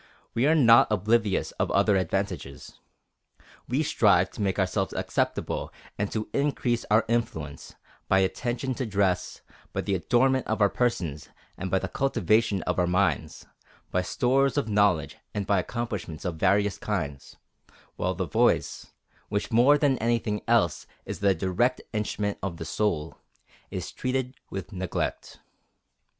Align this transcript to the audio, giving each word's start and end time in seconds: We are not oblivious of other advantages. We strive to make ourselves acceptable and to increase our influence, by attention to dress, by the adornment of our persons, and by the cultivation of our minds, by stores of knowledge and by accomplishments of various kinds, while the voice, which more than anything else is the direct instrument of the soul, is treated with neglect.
We 0.33 0.47
are 0.47 0.55
not 0.55 0.91
oblivious 0.91 1.51
of 1.61 1.69
other 1.69 1.95
advantages. 1.95 2.79
We 3.67 3.83
strive 3.83 4.31
to 4.31 4.41
make 4.41 4.57
ourselves 4.57 4.93
acceptable 4.93 5.71
and 5.95 6.11
to 6.11 6.27
increase 6.33 6.87
our 6.89 7.05
influence, 7.07 7.75
by 8.07 8.21
attention 8.21 8.73
to 8.73 8.87
dress, 8.87 9.41
by 9.73 9.81
the 9.81 9.93
adornment 9.93 10.47
of 10.47 10.59
our 10.59 10.71
persons, 10.71 11.29
and 11.55 11.69
by 11.69 11.77
the 11.77 11.87
cultivation 11.87 12.63
of 12.63 12.79
our 12.79 12.87
minds, 12.87 13.45
by 13.91 14.01
stores 14.01 14.57
of 14.57 14.67
knowledge 14.67 15.17
and 15.35 15.45
by 15.45 15.59
accomplishments 15.59 16.25
of 16.25 16.37
various 16.37 16.79
kinds, 16.79 17.35
while 17.95 18.15
the 18.15 18.25
voice, 18.25 18.87
which 19.29 19.51
more 19.51 19.77
than 19.77 19.99
anything 19.99 20.41
else 20.47 20.87
is 21.05 21.19
the 21.19 21.35
direct 21.35 21.79
instrument 21.93 22.39
of 22.41 22.57
the 22.57 22.65
soul, 22.65 23.19
is 23.69 23.91
treated 23.91 24.33
with 24.49 24.71
neglect. 24.73 25.37